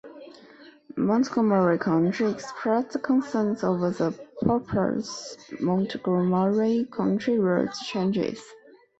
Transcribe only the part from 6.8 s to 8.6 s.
County route changes.